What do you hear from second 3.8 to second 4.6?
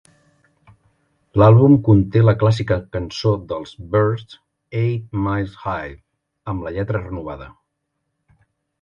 Byrds